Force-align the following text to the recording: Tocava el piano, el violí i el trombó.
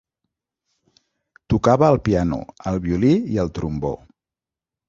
Tocava 1.55 1.91
el 1.95 2.01
piano, 2.09 2.41
el 2.73 2.83
violí 2.89 3.15
i 3.37 3.41
el 3.45 3.55
trombó. 3.59 3.97